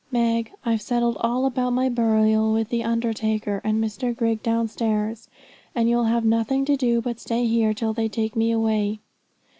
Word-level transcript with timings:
'Meg, 0.11 0.51
I've 0.65 0.81
settled 0.81 1.17
all 1.19 1.45
about 1.45 1.73
my 1.73 1.87
burial 1.87 2.51
with 2.53 2.69
the 2.69 2.83
undertaker 2.83 3.61
and 3.63 3.79
Mr 3.79 4.17
Grigg 4.17 4.41
downstairs; 4.41 5.27
and 5.75 5.87
you'll 5.91 6.05
have 6.05 6.25
nothing 6.25 6.65
to 6.65 6.75
do 6.75 7.01
but 7.03 7.19
stay 7.19 7.45
here 7.45 7.71
till 7.71 7.93
they 7.93 8.09
take 8.09 8.35
me 8.35 8.49
away. 8.51 8.99